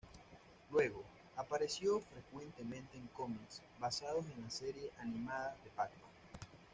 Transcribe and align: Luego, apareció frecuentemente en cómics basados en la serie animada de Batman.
Luego, 0.71 1.03
apareció 1.37 1.99
frecuentemente 1.99 2.97
en 2.97 3.05
cómics 3.09 3.61
basados 3.79 4.25
en 4.35 4.41
la 4.41 4.49
serie 4.49 4.89
animada 4.97 5.55
de 5.63 5.69
Batman. 5.77 6.09